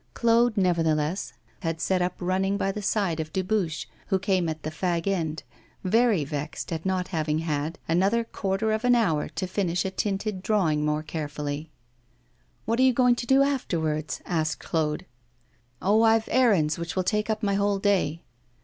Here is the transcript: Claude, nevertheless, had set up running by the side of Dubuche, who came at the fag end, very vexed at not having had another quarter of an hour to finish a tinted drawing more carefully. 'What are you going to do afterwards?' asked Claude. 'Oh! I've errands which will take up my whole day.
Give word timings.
Claude, 0.15 0.57
nevertheless, 0.57 1.31
had 1.59 1.79
set 1.79 2.01
up 2.01 2.15
running 2.19 2.57
by 2.57 2.71
the 2.71 2.81
side 2.81 3.19
of 3.19 3.31
Dubuche, 3.31 3.85
who 4.07 4.17
came 4.17 4.49
at 4.49 4.63
the 4.63 4.71
fag 4.71 5.05
end, 5.05 5.43
very 5.83 6.23
vexed 6.25 6.73
at 6.73 6.87
not 6.87 7.09
having 7.09 7.37
had 7.37 7.77
another 7.87 8.23
quarter 8.23 8.71
of 8.71 8.83
an 8.83 8.95
hour 8.95 9.29
to 9.29 9.45
finish 9.45 9.85
a 9.85 9.91
tinted 9.91 10.41
drawing 10.41 10.83
more 10.83 11.03
carefully. 11.03 11.69
'What 12.65 12.79
are 12.79 12.81
you 12.81 12.93
going 12.93 13.13
to 13.17 13.27
do 13.27 13.43
afterwards?' 13.43 14.23
asked 14.25 14.59
Claude. 14.59 15.05
'Oh! 15.83 16.01
I've 16.01 16.27
errands 16.31 16.79
which 16.79 16.95
will 16.95 17.03
take 17.03 17.29
up 17.29 17.43
my 17.43 17.53
whole 17.53 17.77
day. 17.77 18.23